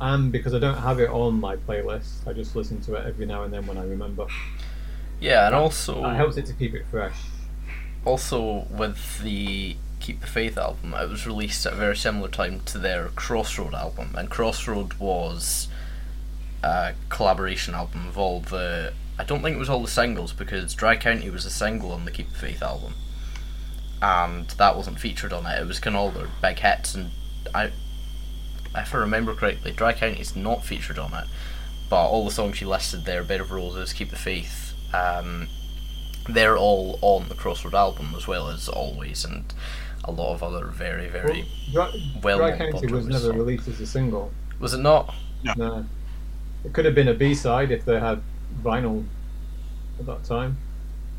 and 0.00 0.30
because 0.30 0.54
I 0.54 0.58
don't 0.58 0.78
have 0.78 1.00
it 1.00 1.10
on 1.10 1.40
my 1.40 1.56
playlist, 1.56 2.26
I 2.26 2.32
just 2.32 2.54
listen 2.54 2.80
to 2.82 2.94
it 2.94 3.06
every 3.06 3.26
now 3.26 3.44
and 3.44 3.52
then 3.52 3.66
when 3.66 3.78
I 3.78 3.84
remember. 3.84 4.26
Yeah, 5.20 5.46
and 5.46 5.54
also 5.54 6.02
That 6.02 6.16
helps 6.16 6.36
it 6.36 6.46
to 6.46 6.52
keep 6.52 6.74
it 6.74 6.84
fresh. 6.90 7.16
Also 8.06 8.66
with 8.70 9.20
the 9.22 9.76
Keep 10.00 10.20
the 10.20 10.26
Faith 10.26 10.56
album, 10.56 10.94
it 10.94 11.10
was 11.10 11.26
released 11.26 11.66
at 11.66 11.72
a 11.72 11.76
very 11.76 11.96
similar 11.96 12.28
time 12.28 12.60
to 12.66 12.78
their 12.78 13.08
Crossroad 13.08 13.74
album, 13.74 14.14
and 14.16 14.30
Crossroad 14.30 14.94
was 14.94 15.68
a 16.62 16.94
collaboration 17.08 17.74
album 17.74 18.06
of 18.06 18.16
all 18.16 18.40
the. 18.40 18.92
I 19.18 19.24
don't 19.24 19.42
think 19.42 19.56
it 19.56 19.58
was 19.58 19.68
all 19.68 19.82
the 19.82 19.88
singles 19.88 20.32
because 20.32 20.74
Dry 20.74 20.96
County 20.96 21.28
was 21.30 21.44
a 21.44 21.50
single 21.50 21.90
on 21.92 22.04
the 22.04 22.10
Keep 22.10 22.30
the 22.30 22.38
Faith 22.38 22.62
album, 22.62 22.94
and 24.00 24.48
that 24.50 24.76
wasn't 24.76 25.00
featured 25.00 25.32
on 25.32 25.44
it. 25.44 25.60
It 25.60 25.66
was 25.66 25.80
kind 25.80 25.96
of 25.96 26.02
all 26.02 26.10
their 26.10 26.28
big 26.40 26.60
hits, 26.60 26.94
and 26.94 27.10
I, 27.52 27.72
if 28.76 28.94
I 28.94 28.98
remember 28.98 29.34
correctly, 29.34 29.72
Dry 29.72 29.92
County 29.92 30.20
is 30.20 30.36
not 30.36 30.64
featured 30.64 30.98
on 30.98 31.12
it, 31.14 31.24
but 31.90 32.06
all 32.06 32.24
the 32.24 32.30
songs 32.30 32.60
you 32.60 32.68
listed 32.68 33.04
there, 33.04 33.24
Bed 33.24 33.40
of 33.40 33.50
Roses, 33.50 33.92
Keep 33.92 34.10
the 34.10 34.16
Faith, 34.16 34.74
um, 34.94 35.48
they're 36.28 36.56
all 36.56 36.98
on 37.02 37.28
the 37.28 37.34
Crossroad 37.34 37.74
album 37.74 38.14
as 38.16 38.26
well 38.26 38.48
as 38.48 38.68
Always, 38.68 39.24
and 39.24 39.52
a 40.04 40.10
lot 40.10 40.34
of 40.34 40.42
other 40.42 40.66
very 40.66 41.08
very 41.08 41.46
Dry, 41.72 41.92
well 42.22 42.38
Dry 42.38 42.50
known 42.50 42.58
County 42.58 42.86
Bon 42.86 42.96
was 42.96 43.06
Jovi 43.06 43.08
never 43.08 43.24
songs. 43.26 43.36
released 43.36 43.68
as 43.68 43.80
a 43.80 43.86
single. 43.86 44.32
Was 44.60 44.74
it 44.74 44.80
not? 44.80 45.14
No. 45.56 45.84
It 46.64 46.72
could 46.72 46.84
have 46.84 46.94
been 46.94 47.08
a 47.08 47.14
B 47.14 47.34
side 47.34 47.70
if 47.70 47.84
they 47.84 48.00
had 48.00 48.20
vinyl 48.62 49.04
at 49.98 50.06
that 50.06 50.24
time. 50.24 50.56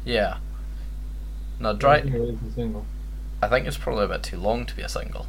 Yeah. 0.05 0.37
No, 1.59 1.71
I 1.71 1.73
Dry. 1.73 2.01
think 2.01 2.15
it 2.15 2.19
was 2.21 2.35
a 2.49 2.53
single. 2.53 2.85
I 3.41 3.47
think 3.47 3.67
it's 3.67 3.77
probably 3.77 4.05
a 4.05 4.07
bit 4.07 4.23
too 4.23 4.37
long 4.37 4.65
to 4.65 4.75
be 4.75 4.81
a 4.81 4.89
single. 4.89 5.25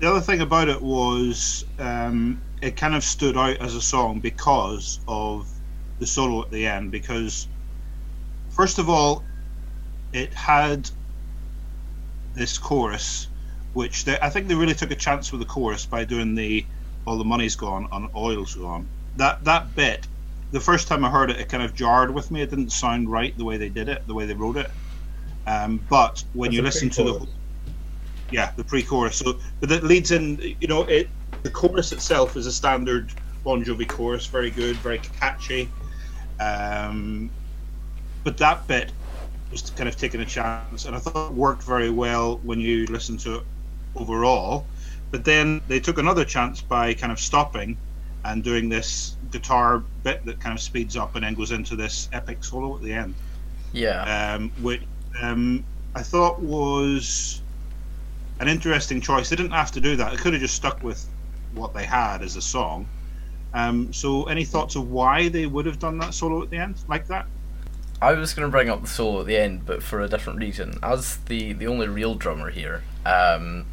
The 0.00 0.10
other 0.10 0.20
thing 0.20 0.40
about 0.40 0.68
it 0.68 0.82
was 0.82 1.64
um, 1.78 2.40
it 2.60 2.76
kind 2.76 2.94
of 2.94 3.04
stood 3.04 3.36
out 3.36 3.58
as 3.58 3.74
a 3.74 3.80
song 3.80 4.18
because 4.20 4.98
of 5.06 5.48
the 6.00 6.06
solo 6.06 6.42
at 6.42 6.50
the 6.50 6.66
end. 6.66 6.90
Because 6.90 7.46
first 8.52 8.78
of 8.78 8.88
all, 8.88 9.24
it 10.12 10.32
had 10.34 10.88
this 12.34 12.58
chorus, 12.58 13.28
which 13.72 14.04
they, 14.04 14.18
I 14.20 14.30
think 14.30 14.48
they 14.48 14.54
really 14.54 14.74
took 14.74 14.90
a 14.90 14.96
chance 14.96 15.32
with 15.32 15.40
the 15.40 15.46
chorus 15.46 15.86
by 15.86 16.04
doing 16.04 16.34
the 16.34 16.66
"All 17.06 17.18
the 17.18 17.24
money's 17.24 17.56
gone 17.56 17.88
and 17.92 18.08
oil's 18.14 18.54
gone." 18.54 18.88
That 19.16 19.44
that 19.44 19.74
bit, 19.74 20.06
the 20.50 20.60
first 20.60 20.88
time 20.88 21.04
I 21.04 21.10
heard 21.10 21.30
it, 21.30 21.40
it 21.40 21.48
kind 21.48 21.62
of 21.62 21.74
jarred 21.74 22.14
with 22.14 22.30
me. 22.30 22.42
It 22.42 22.50
didn't 22.50 22.70
sound 22.70 23.10
right 23.10 23.36
the 23.36 23.44
way 23.44 23.56
they 23.56 23.68
did 23.68 23.88
it, 23.88 24.06
the 24.06 24.14
way 24.14 24.26
they 24.26 24.34
wrote 24.34 24.56
it. 24.56 24.70
Um, 25.46 25.84
but 25.88 26.22
when 26.32 26.48
That's 26.48 26.56
you 26.56 26.62
listen 26.62 26.90
to 26.90 27.04
the 27.04 27.26
yeah, 28.30 28.50
the 28.56 28.64
pre-chorus. 28.64 29.16
So, 29.16 29.38
but 29.60 29.68
that 29.68 29.84
leads 29.84 30.10
in. 30.10 30.38
You 30.60 30.68
know, 30.68 30.84
it 30.84 31.10
the 31.42 31.50
chorus 31.50 31.92
itself 31.92 32.36
is 32.36 32.46
a 32.46 32.52
standard 32.52 33.12
Bon 33.44 33.64
Jovi 33.64 33.88
chorus, 33.88 34.26
very 34.26 34.50
good, 34.50 34.76
very 34.76 34.98
catchy. 34.98 35.68
Um, 36.40 37.30
but 38.24 38.38
that 38.38 38.66
bit 38.66 38.92
was 39.50 39.70
kind 39.70 39.88
of 39.88 39.96
taking 39.96 40.20
a 40.20 40.26
chance, 40.26 40.84
and 40.86 40.96
I 40.96 40.98
thought 40.98 41.30
it 41.30 41.34
worked 41.34 41.64
very 41.64 41.90
well 41.90 42.38
when 42.42 42.60
you 42.60 42.86
listen 42.86 43.16
to 43.18 43.36
it 43.36 43.44
overall. 43.94 44.70
But 45.10 45.24
then 45.24 45.60
they 45.68 45.80
took 45.80 45.98
another 45.98 46.24
chance 46.24 46.62
by 46.62 46.94
kind 46.94 47.12
of 47.12 47.20
stopping 47.20 47.78
and 48.24 48.42
doing 48.42 48.68
this 48.68 49.18
guitar 49.30 49.80
bit 50.02 50.24
that 50.26 50.40
kind 50.40 50.54
of 50.54 50.62
speeds 50.62 50.96
up 50.96 51.16
and 51.16 51.24
then 51.24 51.34
goes 51.34 51.50
into 51.52 51.76
this 51.76 52.08
epic 52.12 52.44
solo 52.44 52.76
at 52.76 52.82
the 52.82 52.92
end 52.92 53.16
Yeah. 53.72 54.08
um, 54.36 54.52
which 54.56 54.88
um, 55.20 55.66
I 55.94 56.02
thought 56.02 56.40
was 56.42 57.42
an 58.40 58.48
interesting 58.48 59.00
choice. 59.00 59.28
They 59.30 59.36
didn't 59.36 59.52
have 59.52 59.72
to 59.72 59.80
do 59.80 59.96
that. 59.96 60.10
They 60.12 60.16
could 60.16 60.32
have 60.34 60.42
just 60.42 60.54
stuck 60.56 60.82
with 60.82 61.08
what 61.50 61.74
they 61.74 61.84
had 61.86 62.22
as 62.22 62.36
a 62.36 62.42
song. 62.42 62.92
Um, 63.54 63.92
so, 63.92 64.24
any 64.24 64.44
thoughts 64.44 64.76
of 64.76 64.88
why 64.88 65.28
they 65.28 65.46
would 65.46 65.66
have 65.66 65.78
done 65.78 65.98
that 65.98 66.14
solo 66.14 66.42
at 66.42 66.50
the 66.50 66.58
end 66.58 66.82
like 66.88 67.06
that? 67.08 67.30
I 68.02 68.14
was 68.14 68.34
going 68.34 68.48
to 68.48 68.50
bring 68.50 68.68
up 68.68 68.82
the 68.82 68.88
solo 68.88 69.20
at 69.20 69.26
the 69.26 69.36
end, 69.36 69.64
but 69.64 69.80
for 69.80 70.00
a 70.00 70.08
different 70.08 70.40
reason. 70.40 70.74
As 70.82 71.18
the, 71.18 71.52
the 71.52 71.68
only 71.68 71.86
real 71.86 72.16
drummer 72.16 72.50
here, 72.50 72.82
um, 73.06 73.66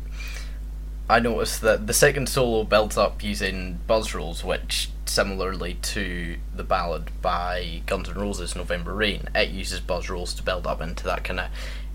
I 1.09 1.19
noticed 1.19 1.61
that 1.61 1.87
the 1.87 1.95
second 1.95 2.29
solo 2.29 2.63
builds 2.63 2.95
up 2.95 3.23
using 3.23 3.79
buzz 3.87 4.13
rolls, 4.13 4.43
which, 4.43 4.91
similarly 5.07 5.79
to 5.81 6.37
the 6.55 6.63
ballad 6.63 7.09
by 7.23 7.81
Guns 7.87 8.07
N' 8.07 8.19
Roses, 8.19 8.55
November 8.55 8.93
Rain, 8.93 9.29
it 9.33 9.49
uses 9.49 9.79
buzz 9.79 10.11
rolls 10.11 10.35
to 10.35 10.43
build 10.43 10.67
up 10.67 10.79
into 10.79 11.05
that 11.05 11.23
kind 11.23 11.39
of 11.39 11.47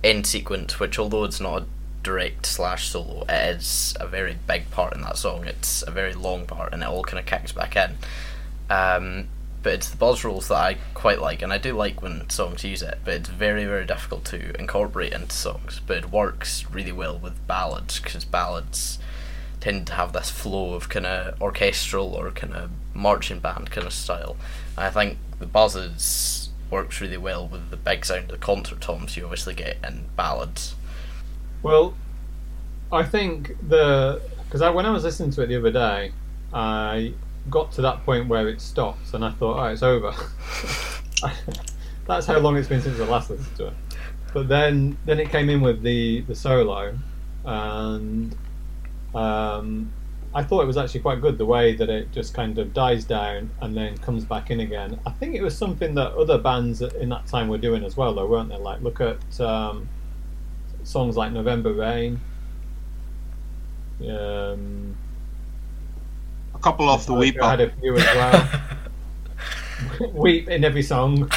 end 0.03 0.27
sequence, 0.27 0.81
which, 0.81 0.99
although 0.99 1.23
it's 1.23 1.41
not 1.41 1.63
a 1.63 1.67
direct 2.03 2.47
slash 2.47 2.89
solo, 2.89 3.23
it 3.29 3.57
is 3.59 3.97
a 4.01 4.09
very 4.09 4.37
big 4.49 4.69
part 4.73 4.93
in 4.93 5.03
that 5.03 5.19
song. 5.19 5.45
It's 5.45 5.85
a 5.87 5.93
very 5.93 6.15
long 6.15 6.47
part, 6.47 6.73
and 6.73 6.83
it 6.83 6.89
all 6.89 7.05
kind 7.05 7.21
of 7.21 7.27
kicks 7.27 7.53
back 7.53 7.77
in. 7.77 7.97
Um, 8.69 9.29
but 9.65 9.73
it's 9.73 9.89
the 9.89 9.97
buzz 9.97 10.23
rolls 10.23 10.49
that 10.49 10.57
I 10.59 10.77
quite 10.93 11.21
like, 11.21 11.41
and 11.43 11.53
I 11.53 11.59
do 11.59 11.73
like 11.73 12.03
when 12.03 12.29
songs 12.29 12.63
use 12.63 12.83
it, 12.83 12.99
but 13.03 13.15
it's 13.15 13.29
very, 13.31 13.65
very 13.65 13.87
difficult 13.87 14.27
to 14.27 14.57
incorporate 14.61 15.15
into 15.15 15.35
songs. 15.35 15.81
But 15.85 15.97
it 15.97 16.11
works 16.13 16.71
really 16.71 16.93
well 16.93 17.19
with 17.19 17.45
ballads, 17.49 17.99
because 17.99 18.27
ballads 18.27 18.99
tend 19.61 19.87
to 19.87 19.95
have 19.95 20.13
this 20.13 20.31
flow 20.31 20.75
of 20.75 20.91
kind 20.91 21.07
of 21.07 21.41
orchestral 21.41 22.13
or 22.13 22.31
kind 22.31 22.53
of 22.53 22.71
marching 22.93 23.41
band 23.41 23.71
kind 23.71 23.87
of 23.87 23.95
style. 23.95 24.37
And 24.77 24.85
I 24.85 24.91
think 24.91 25.17
the 25.39 25.47
buzzes 25.47 26.51
works 26.71 27.01
really 27.01 27.17
well 27.17 27.49
with 27.49 27.71
the 27.71 27.77
big 27.79 28.05
sound 28.05 28.25
of 28.25 28.29
the 28.29 28.37
concert 28.39 28.83
toms 28.83 29.17
you 29.17 29.25
obviously 29.25 29.55
get 29.55 29.79
in 29.83 30.05
ballads. 30.15 30.75
Well, 31.63 31.95
I 32.93 33.03
think 33.03 33.57
the 33.67 34.21
because 34.45 34.61
I, 34.61 34.69
when 34.69 34.85
I 34.85 34.91
was 34.91 35.05
listening 35.05 35.31
to 35.33 35.43
it 35.43 35.47
the 35.47 35.57
other 35.57 35.73
day, 35.73 36.13
I 36.53 37.15
got 37.51 37.73
to 37.73 37.83
that 37.83 38.05
point 38.05 38.29
where 38.29 38.49
it 38.49 38.61
stops, 38.61 39.15
and 39.15 39.25
I 39.25 39.31
thought, 39.31 39.59
oh, 39.59 39.67
it's 39.67 39.83
over. 39.83 40.13
That's 42.07 42.27
how 42.27 42.39
long 42.39 42.57
it's 42.57 42.69
been 42.69 42.83
since 42.83 43.01
I 43.01 43.05
last 43.05 43.31
listened 43.31 43.57
to 43.57 43.67
it. 43.69 43.75
But 44.33 44.49
then, 44.49 44.99
then 45.05 45.21
it 45.21 45.31
came 45.31 45.49
in 45.49 45.61
with 45.61 45.83
the 45.83 46.23
the 46.23 46.35
solo, 46.35 46.99
and 47.45 48.37
um, 49.15 49.93
I 50.35 50.43
thought 50.43 50.63
it 50.63 50.67
was 50.67 50.77
actually 50.77 51.01
quite 51.01 51.21
good 51.21 51.39
the 51.39 51.47
way 51.47 51.75
that 51.77 51.89
it 51.89 52.11
just 52.11 52.35
kind 52.35 52.59
of 52.59 52.75
dies 52.75 53.05
down 53.05 53.51
and 53.61 53.77
then 53.77 53.97
comes 53.99 54.25
back 54.25 54.51
in 54.51 54.61
again. 54.61 54.99
I 55.07 55.11
think 55.11 55.37
it 55.37 55.43
was 55.43 55.57
something 55.57 55.95
that 55.95 56.13
other 56.15 56.39
bands 56.39 56.83
in 56.83 57.09
that 57.11 57.27
time 57.27 57.47
were 57.49 57.59
doing 57.59 57.85
as 57.85 57.97
well, 57.97 58.13
though, 58.15 58.27
weren't 58.27 58.49
they? 58.49 58.57
Like, 58.57 58.83
look 58.83 59.01
at 59.01 59.41
um, 59.41 59.89
songs 60.83 61.17
like 61.17 61.31
November 61.31 61.73
Rain. 61.73 62.21
Um, 64.09 64.94
couple 66.65 66.89
off 66.89 67.05
the 67.05 67.13
I 67.15 67.19
weep. 67.19 67.37
had 67.43 67.61
a 67.61 67.71
few 67.77 67.95
as 67.95 68.05
well. 68.17 68.61
Weep 70.15 70.49
in 70.49 70.65
every 70.65 70.83
song. 70.83 71.31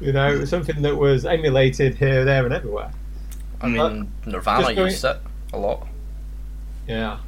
you 0.00 0.12
know, 0.12 0.46
something 0.46 0.80
that 0.80 0.96
was 0.96 1.26
emulated 1.26 1.94
here, 1.94 2.24
there, 2.24 2.44
and 2.46 2.54
everywhere. 2.54 2.90
I 3.60 3.68
mean, 3.68 4.10
Nirvana 4.24 4.74
going- 4.74 4.78
used 4.78 5.04
it 5.04 5.18
a 5.52 5.58
lot. 5.58 5.86
Yeah. 6.88 7.18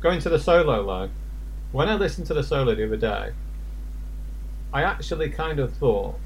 Going 0.00 0.18
to 0.20 0.28
the 0.28 0.38
solo 0.38 0.84
though, 0.84 1.10
when 1.70 1.88
I 1.88 1.94
listened 1.94 2.26
to 2.26 2.34
the 2.34 2.42
solo 2.42 2.74
the 2.74 2.84
other 2.86 2.96
day, 2.96 3.30
I 4.72 4.82
actually 4.82 5.30
kind 5.30 5.60
of 5.60 5.72
thought. 5.74 6.18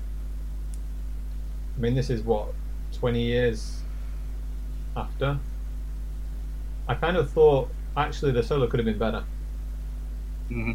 I 1.76 1.81
mean, 1.81 1.95
this 1.95 2.09
is 2.09 2.23
what 2.23 2.49
twenty 2.95 3.23
years 3.23 3.81
after. 4.97 5.38
I 6.88 6.95
kind 6.95 7.19
of 7.19 7.31
thought 7.31 7.69
actually 7.97 8.33
the 8.33 8.43
solo 8.43 8.67
could 8.67 8.79
have 8.81 8.87
been 8.87 8.99
better. 8.99 9.25
hmm 10.49 10.73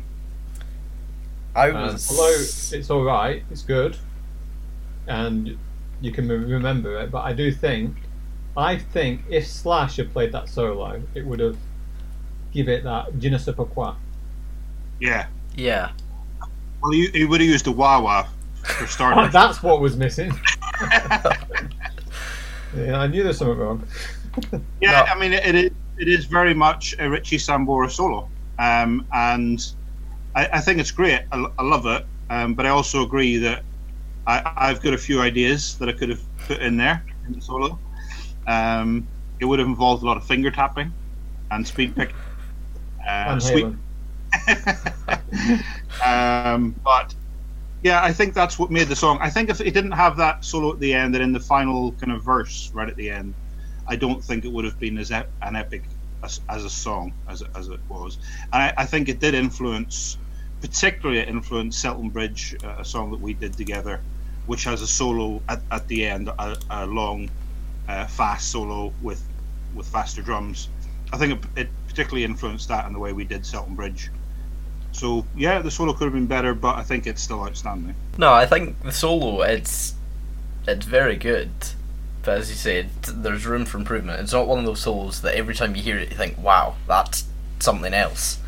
I 1.56 1.70
Um, 1.72 1.98
although 2.10 2.34
it's 2.40 2.90
all 2.90 3.04
right, 3.04 3.44
it's 3.51 3.62
good, 3.63 3.98
and 5.08 5.58
you 6.00 6.12
can 6.12 6.28
remember 6.30 6.98
it. 7.00 7.12
But 7.12 7.24
I 7.25 7.34
do 7.34 7.51
think, 7.51 7.96
I 8.56 8.78
think 8.78 9.22
if 9.30 9.48
Slash 9.48 9.98
had 9.98 10.12
played 10.13 10.32
that 10.32 10.48
solo, 10.50 11.01
it 11.13 11.25
would 11.25 11.40
have 11.40 11.58
give 12.54 12.70
it 12.70 12.84
that 12.84 13.20
je 13.20 13.30
ne 13.30 13.38
sais 13.38 13.54
pourquoi. 13.56 13.96
Yeah. 15.00 15.28
yeah. 15.56 15.92
Well, 16.82 16.94
you, 16.94 17.10
you 17.13 17.28
would 17.28 17.42
have 17.42 17.50
used 17.50 17.66
the 17.66 17.72
wah 17.72 18.00
wah 18.01 18.28
for 18.63 18.84
Oh, 18.84 18.88
starters. 18.88 19.34
that's 19.34 19.62
what 19.62 19.82
was 19.82 19.98
missing. 19.98 20.32
yeah, 22.75 23.00
I 23.00 23.08
knew 23.08 23.24
there's 23.24 23.38
something 23.38 23.58
wrong. 23.58 23.86
Yeah, 24.80 24.92
No. 24.92 25.04
I 25.08 25.16
mean, 25.20 25.34
it, 25.34 25.46
it 25.46 25.56
is 25.56 25.72
it 25.98 26.08
is 26.08 26.26
very 26.26 26.54
much 26.54 26.96
a 27.00 27.10
Richie 27.10 27.38
Sambora 27.38 27.90
solo, 27.90 28.30
um, 28.60 29.06
and 29.14 29.66
I, 30.36 30.48
I 30.54 30.60
think 30.60 30.80
it's 30.80 30.92
great. 30.92 31.22
I, 31.32 31.46
I 31.58 31.64
love 31.64 31.86
it, 31.86 32.06
um, 32.30 32.54
but 32.54 32.66
I 32.66 32.70
also 32.70 33.04
agree 33.04 33.38
that 33.38 33.64
I, 34.28 34.52
I've 34.56 34.82
got 34.82 34.94
a 34.94 34.98
few 34.98 35.22
ideas 35.22 35.78
that 35.78 35.90
I 35.90 35.94
could 35.94 36.10
have 36.10 36.22
put 36.48 36.60
in 36.60 36.78
there 36.78 37.04
in 37.28 37.34
the 37.34 37.42
solo. 37.42 37.80
Um, 38.48 39.08
it 39.40 39.46
would 39.46 39.60
have 39.60 39.68
involved 39.68 40.04
a 40.04 40.06
lot 40.06 40.18
of 40.18 40.26
finger 40.26 40.52
tapping 40.52 40.94
and 41.52 41.68
speed 41.68 41.96
pick. 41.96 42.14
Uh, 43.08 43.40
sweet, 43.40 43.66
um, 46.06 46.76
but 46.84 47.14
yeah, 47.84 48.04
I 48.04 48.14
think 48.14 48.34
that's 48.34 48.60
what 48.60 48.70
made 48.70 48.88
the 48.88 48.96
song. 48.96 49.18
I 49.22 49.30
think 49.30 49.50
if 49.50 49.60
it 49.60 49.74
didn't 49.74 49.92
have 49.92 50.16
that 50.18 50.46
solo 50.46 50.72
at 50.74 50.80
the 50.80 50.94
end 50.94 51.16
and 51.16 51.24
in 51.24 51.32
the 51.32 51.40
final 51.40 51.94
kind 51.94 52.12
of 52.12 52.24
verse 52.24 52.72
right 52.74 52.88
at 52.88 52.96
the 52.96 53.10
end, 53.10 53.34
I 53.92 53.98
don't 53.98 54.24
think 54.24 54.46
it 54.46 54.52
would 54.54 54.64
have 54.64 54.80
been 54.80 54.98
as 54.98 55.12
ep- 55.12 55.30
an 55.42 55.58
epic 55.58 55.84
as, 56.24 56.40
as 56.48 56.64
a 56.64 56.70
song 56.70 57.12
as 57.28 57.42
it, 57.42 57.50
as 57.54 57.68
it 57.68 57.82
was. 57.90 58.18
And 58.54 58.64
I, 58.64 58.74
I 58.78 58.86
think 58.86 59.10
it 59.10 59.20
did 59.20 59.34
influence, 59.34 60.18
particularly 60.62 61.20
it 61.20 61.28
influenced 61.28 61.78
Selton 61.82 62.10
Bridge, 62.10 62.56
uh, 62.64 62.76
a 62.80 62.86
song 62.86 63.12
that 63.12 63.20
we 63.20 63.34
did 63.34 63.52
together, 63.52 64.00
which 64.46 64.64
has 64.64 64.82
a 64.82 64.88
solo 64.88 65.42
at, 65.50 65.62
at 65.72 65.90
the 65.90 66.06
end, 66.06 66.30
a, 66.30 66.58
a 66.70 66.86
long, 66.86 67.30
uh, 67.90 68.08
fast 68.08 68.50
solo 68.50 68.94
with 69.02 69.22
with 69.76 69.88
faster 69.88 70.22
drums. 70.22 70.70
I 71.12 71.18
think 71.18 71.34
it, 71.34 71.64
it 71.64 71.70
particularly 71.90 72.24
influenced 72.24 72.70
that 72.70 72.86
and 72.86 72.96
the 72.96 73.00
way 73.00 73.12
we 73.12 73.26
did 73.26 73.46
Selton 73.46 73.76
Bridge. 73.76 74.10
So 74.94 75.26
yeah, 75.36 75.60
the 75.60 75.72
solo 75.72 75.92
could 75.92 76.06
have 76.06 76.14
been 76.14 76.28
better, 76.28 76.54
but 76.54 76.78
I 76.78 76.84
think 76.84 77.08
it's 77.08 77.22
still 77.22 77.44
outstanding. 77.44 77.96
No, 78.18 78.32
I 78.32 78.46
think 78.46 78.82
the 78.84 78.94
solo 78.94 79.42
it's 79.42 79.96
it's 80.66 80.86
very 80.86 81.18
good. 81.18 81.52
But 82.24 82.38
as 82.38 82.50
you 82.50 82.56
said, 82.56 82.90
there's 83.04 83.46
room 83.46 83.66
for 83.66 83.78
improvement. 83.78 84.20
It's 84.20 84.34
not 84.34 84.48
one 84.48 84.60
of 84.60 84.66
those 84.66 84.82
solos 84.82 85.22
that 85.22 85.36
every 85.36 85.56
time 85.56 85.75
you 85.75 85.82
hear 85.82 85.98
it, 85.98 86.12
you 86.12 86.18
think, 86.18 86.38
"Wow, 86.38 86.75
that's 86.88 87.25
something 87.60 87.94
else." 87.94 88.40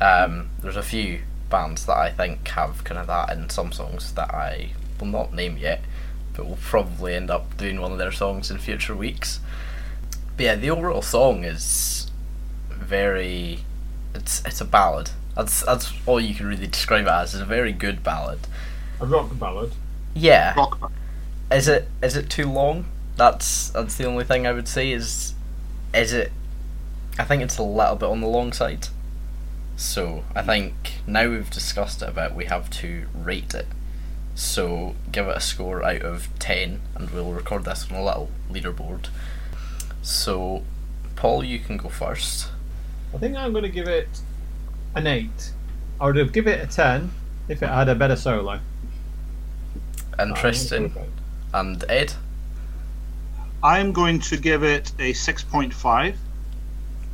Um, 0.00 0.50
there's 0.60 0.76
a 0.76 0.82
few 0.82 1.20
bands 1.50 1.84
that 1.86 1.96
I 1.96 2.10
think 2.10 2.48
have 2.48 2.82
kind 2.84 2.98
of 2.98 3.06
that 3.06 3.30
in 3.30 3.50
some 3.50 3.72
songs 3.72 4.12
that 4.12 4.34
I 4.34 4.70
will 4.98 5.06
not 5.06 5.34
name 5.34 5.58
yet, 5.58 5.82
but 6.34 6.46
will 6.46 6.58
probably 6.60 7.14
end 7.14 7.30
up 7.30 7.56
doing 7.56 7.80
one 7.80 7.92
of 7.92 7.98
their 7.98 8.12
songs 8.12 8.50
in 8.50 8.58
future 8.58 8.96
weeks. 8.96 9.40
But 10.36 10.44
yeah, 10.44 10.54
the 10.56 10.70
overall 10.70 11.02
song 11.02 11.44
is 11.44 12.10
very. 12.70 13.60
It's 14.14 14.42
it's 14.44 14.60
a 14.60 14.64
ballad. 14.64 15.10
That's 15.36 15.62
that's 15.64 15.92
all 16.06 16.20
you 16.20 16.34
can 16.34 16.46
really 16.46 16.66
describe 16.66 17.06
it 17.06 17.10
as. 17.10 17.34
It's 17.34 17.42
a 17.42 17.46
very 17.46 17.72
good 17.72 18.02
ballad. 18.02 18.40
A 19.00 19.06
rock 19.06 19.38
ballad. 19.38 19.72
Yeah. 20.14 20.54
Rock 20.54 20.80
band. 20.80 20.94
Is 21.50 21.68
it 21.68 21.88
is 22.02 22.16
it 22.16 22.30
too 22.30 22.50
long? 22.50 22.86
That's 23.22 23.68
that's 23.68 23.96
the 23.96 24.04
only 24.04 24.24
thing 24.24 24.48
I 24.48 24.52
would 24.52 24.66
say 24.66 24.90
is 24.90 25.34
is 25.94 26.12
it 26.12 26.32
I 27.16 27.22
think 27.22 27.40
it's 27.40 27.56
a 27.56 27.62
little 27.62 27.94
bit 27.94 28.08
on 28.08 28.20
the 28.20 28.26
long 28.26 28.52
side. 28.52 28.88
So 29.76 30.24
I 30.34 30.42
think 30.42 30.94
now 31.06 31.28
we've 31.28 31.48
discussed 31.48 32.02
it 32.02 32.08
a 32.08 32.10
bit, 32.12 32.34
we 32.34 32.46
have 32.46 32.68
to 32.82 33.06
rate 33.14 33.54
it. 33.54 33.68
So 34.34 34.96
give 35.12 35.28
it 35.28 35.36
a 35.36 35.40
score 35.40 35.84
out 35.84 36.02
of 36.02 36.36
ten 36.40 36.80
and 36.96 37.10
we'll 37.10 37.30
record 37.30 37.64
this 37.64 37.88
on 37.92 37.96
a 37.96 38.04
little 38.04 38.28
leaderboard. 38.50 39.06
So 40.02 40.64
Paul 41.14 41.44
you 41.44 41.60
can 41.60 41.76
go 41.76 41.90
first. 41.90 42.48
I 43.14 43.18
think 43.18 43.36
I'm 43.36 43.52
going 43.52 43.62
to 43.62 43.70
give 43.70 43.86
it 43.86 44.08
an 44.96 45.06
8. 45.06 45.52
I 46.00 46.06
would 46.06 46.16
have 46.16 46.32
given 46.32 46.54
it 46.54 46.64
a 46.64 46.66
10 46.66 47.12
if 47.48 47.62
it 47.62 47.68
had 47.68 47.88
a 47.88 47.94
better 47.94 48.16
solo. 48.16 48.58
Interesting. 50.18 50.92
And 51.54 51.84
Ed? 51.88 52.14
I'm 53.62 53.92
going 53.92 54.18
to 54.20 54.36
give 54.36 54.64
it 54.64 54.90
a 54.98 55.12
6.5. 55.12 56.16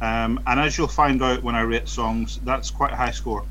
Um, 0.00 0.40
and 0.46 0.60
as 0.60 0.78
you'll 0.78 0.88
find 0.88 1.22
out 1.22 1.42
when 1.42 1.54
I 1.54 1.60
rate 1.62 1.88
songs, 1.88 2.38
that's 2.44 2.70
quite 2.70 2.92
a 2.92 2.96
high 2.96 3.10
score. 3.10 3.44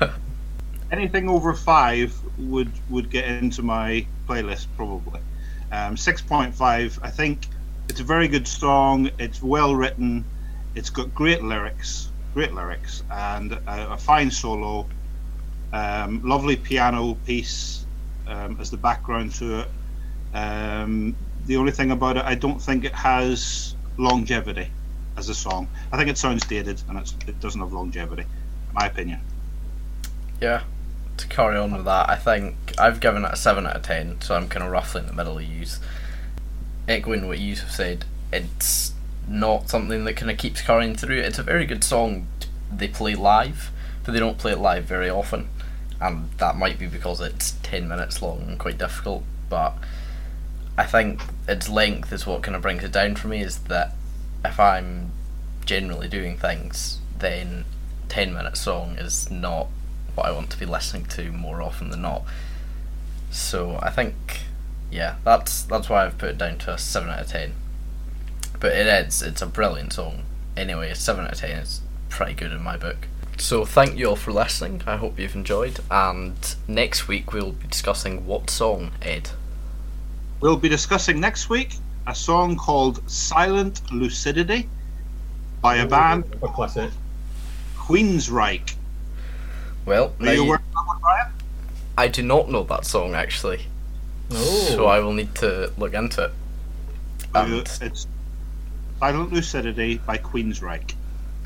Anything 0.92 1.28
over 1.28 1.54
five 1.54 2.14
would 2.38 2.70
would 2.90 3.10
get 3.10 3.24
into 3.24 3.62
my 3.62 4.06
playlist 4.28 4.66
probably. 4.76 5.20
Um, 5.72 5.96
6.5. 5.96 6.98
I 7.02 7.10
think 7.10 7.46
it's 7.88 8.00
a 8.00 8.04
very 8.04 8.28
good 8.28 8.46
song. 8.46 9.10
It's 9.18 9.42
well 9.42 9.74
written. 9.74 10.24
It's 10.76 10.90
got 10.90 11.12
great 11.14 11.42
lyrics, 11.42 12.10
great 12.32 12.52
lyrics, 12.52 13.02
and 13.10 13.52
a, 13.52 13.92
a 13.92 13.96
fine 13.96 14.30
solo. 14.30 14.86
Um, 15.72 16.20
lovely 16.22 16.54
piano 16.54 17.14
piece 17.26 17.86
um, 18.28 18.58
as 18.60 18.70
the 18.70 18.76
background 18.76 19.34
to 19.36 19.60
it. 19.60 19.68
Um, 20.34 21.16
the 21.46 21.56
only 21.56 21.72
thing 21.72 21.90
about 21.90 22.16
it, 22.16 22.24
I 22.24 22.34
don't 22.34 22.60
think 22.60 22.84
it 22.84 22.92
has 22.92 23.74
longevity 23.96 24.68
as 25.16 25.28
a 25.28 25.34
song. 25.34 25.68
I 25.92 25.96
think 25.96 26.10
it 26.10 26.18
sounds 26.18 26.44
dated 26.44 26.82
and 26.88 26.98
it 27.26 27.40
doesn't 27.40 27.60
have 27.60 27.72
longevity. 27.72 28.24
My 28.72 28.86
opinion. 28.86 29.20
Yeah. 30.40 30.62
To 31.18 31.28
carry 31.28 31.56
on 31.56 31.72
with 31.72 31.84
that, 31.84 32.10
I 32.10 32.16
think 32.16 32.56
I've 32.78 32.98
given 32.98 33.24
it 33.24 33.32
a 33.32 33.36
seven 33.36 33.66
out 33.66 33.76
of 33.76 33.82
ten, 33.82 34.20
so 34.20 34.34
I'm 34.34 34.48
kind 34.48 34.64
of 34.64 34.72
roughly 34.72 35.02
in 35.02 35.06
the 35.06 35.12
middle 35.12 35.38
of 35.38 35.44
you. 35.44 35.64
Echoing 36.88 37.28
what 37.28 37.38
you 37.38 37.54
have 37.54 37.70
said, 37.70 38.04
it's 38.32 38.92
not 39.28 39.70
something 39.70 40.04
that 40.04 40.14
kind 40.14 40.30
of 40.30 40.38
keeps 40.38 40.60
carrying 40.60 40.96
through. 40.96 41.20
It's 41.20 41.38
a 41.38 41.44
very 41.44 41.66
good 41.66 41.84
song. 41.84 42.26
They 42.72 42.88
play 42.88 43.14
live, 43.14 43.70
but 44.02 44.12
they 44.12 44.18
don't 44.18 44.38
play 44.38 44.52
it 44.52 44.58
live 44.58 44.84
very 44.84 45.08
often, 45.08 45.48
and 46.00 46.30
that 46.38 46.56
might 46.56 46.80
be 46.80 46.86
because 46.86 47.20
it's 47.20 47.52
ten 47.62 47.88
minutes 47.88 48.20
long 48.20 48.42
and 48.48 48.58
quite 48.58 48.78
difficult. 48.78 49.22
But 49.48 49.74
I 50.76 50.84
think 50.84 51.22
its 51.46 51.68
length 51.68 52.12
is 52.12 52.26
what 52.26 52.42
kind 52.42 52.56
of 52.56 52.62
brings 52.62 52.82
it 52.82 52.92
down 52.92 53.16
for 53.16 53.28
me. 53.28 53.40
Is 53.42 53.58
that 53.64 53.94
if 54.44 54.58
I'm 54.58 55.12
generally 55.64 56.08
doing 56.08 56.36
things, 56.36 56.98
then 57.18 57.64
ten 58.08 58.34
minute 58.34 58.56
song 58.56 58.96
is 58.98 59.30
not 59.30 59.68
what 60.14 60.26
I 60.26 60.32
want 60.32 60.50
to 60.50 60.58
be 60.58 60.66
listening 60.66 61.06
to 61.06 61.32
more 61.32 61.62
often 61.62 61.90
than 61.90 62.02
not. 62.02 62.24
So 63.30 63.78
I 63.82 63.90
think, 63.90 64.42
yeah, 64.90 65.16
that's 65.24 65.62
that's 65.62 65.88
why 65.88 66.04
I've 66.04 66.18
put 66.18 66.30
it 66.30 66.38
down 66.38 66.58
to 66.58 66.74
a 66.74 66.78
seven 66.78 67.10
out 67.10 67.20
of 67.20 67.28
ten. 67.28 67.54
But 68.60 68.72
it 68.72 68.86
is, 68.86 69.22
it's 69.22 69.42
a 69.42 69.46
brilliant 69.46 69.92
song. 69.92 70.22
Anyway, 70.56 70.90
a 70.90 70.94
seven 70.94 71.24
out 71.24 71.32
of 71.32 71.38
ten 71.38 71.58
is 71.58 71.80
pretty 72.08 72.34
good 72.34 72.52
in 72.52 72.62
my 72.62 72.76
book. 72.76 73.08
So 73.36 73.64
thank 73.64 73.96
you 73.96 74.10
all 74.10 74.16
for 74.16 74.32
listening. 74.32 74.82
I 74.86 74.96
hope 74.96 75.18
you've 75.18 75.34
enjoyed. 75.34 75.80
And 75.90 76.54
next 76.68 77.08
week 77.08 77.32
we'll 77.32 77.52
be 77.52 77.66
discussing 77.66 78.26
what 78.26 78.48
song, 78.50 78.92
Ed. 79.02 79.30
We'll 80.44 80.58
be 80.58 80.68
discussing 80.68 81.20
next 81.20 81.48
week 81.48 81.76
a 82.06 82.14
song 82.14 82.54
called 82.56 83.00
Silent 83.10 83.80
Lucidity 83.90 84.68
by 85.62 85.76
a 85.76 85.86
band 85.86 86.24
A 86.42 86.48
classic. 86.48 86.90
Queensryche. 87.78 88.74
Well, 89.86 90.12
Are 90.20 90.26
you 90.26 90.32
you- 90.32 90.42
aware 90.42 90.56
of 90.58 90.86
that 90.86 90.98
Brian? 91.00 91.32
I 91.96 92.08
do 92.08 92.22
not 92.22 92.50
know 92.50 92.62
that 92.64 92.84
song 92.84 93.14
actually, 93.14 93.68
Oh. 94.32 94.66
so 94.68 94.86
I 94.86 94.98
will 95.00 95.14
need 95.14 95.34
to 95.36 95.72
look 95.78 95.94
into 95.94 96.24
it. 96.24 96.32
Uh, 97.34 97.38
And 97.38 97.54
It's 97.80 98.06
Silent 99.00 99.32
Lucidity 99.32 99.96
by 100.04 100.18
Queensryche. 100.18 100.92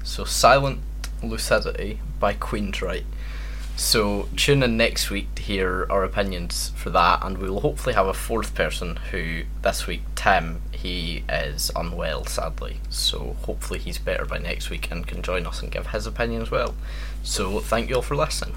So 0.03 0.25
Silent 0.25 0.81
Lucidity 1.23 2.01
by 2.19 2.35
Queensryche. 2.35 3.05
So 3.79 4.29
tune 4.37 4.65
in 4.65 4.77
next 4.77 5.09
week 5.09 5.33
to 5.37 5.43
hear 5.43 5.87
our 5.89 6.03
opinions 6.03 6.73
for 6.75 6.91
that, 6.91 7.21
and 7.23 7.39
we 7.39 7.49
will 7.49 7.61
hopefully 7.61 7.95
have 7.95 8.09
a 8.09 8.13
fourth 8.13 8.53
person 8.53 8.97
who 9.13 9.45
this 9.63 9.87
week 9.87 10.03
Tim 10.17 10.61
he 10.73 11.23
is 11.29 11.71
unwell 11.77 12.25
sadly. 12.27 12.81
So 12.91 13.37
hopefully 13.43 13.79
he's 13.79 13.99
better 13.99 14.25
by 14.25 14.39
next 14.39 14.69
week 14.69 14.91
and 14.91 15.07
can 15.07 15.23
join 15.23 15.47
us 15.47 15.63
and 15.63 15.71
give 15.71 15.87
his 15.87 16.09
opinion 16.09 16.43
as 16.43 16.51
well. 16.51 16.75
So 17.23 17.61
thank 17.61 17.89
you 17.89 17.95
all 17.95 18.03
for 18.03 18.17
listening. 18.17 18.57